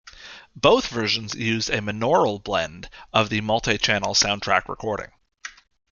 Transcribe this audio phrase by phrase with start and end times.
[0.55, 5.11] Both versions used a monaural blend of the multi-channel soundtrack recording.